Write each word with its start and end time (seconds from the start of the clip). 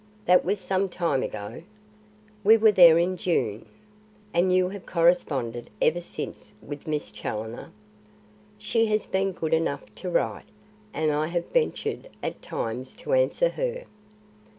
"That 0.25 0.43
was 0.43 0.59
some 0.59 0.89
time 0.89 1.21
ago?" 1.21 1.61
"We 2.43 2.57
were 2.57 2.71
there 2.71 2.97
in 2.97 3.17
June." 3.17 3.67
"And 4.33 4.51
you 4.51 4.69
have 4.69 4.87
corresponded 4.87 5.69
ever 5.79 6.01
since 6.01 6.53
with 6.59 6.87
Miss 6.87 7.11
Challoner?" 7.11 7.69
"She 8.57 8.87
has 8.87 9.05
been 9.05 9.29
good 9.29 9.53
enough 9.53 9.93
to 9.97 10.09
write, 10.09 10.49
and 10.91 11.11
I 11.11 11.27
have 11.27 11.45
ventured 11.49 12.09
at 12.23 12.41
times 12.41 12.95
to 12.95 13.13
answer 13.13 13.49
her." 13.49 13.83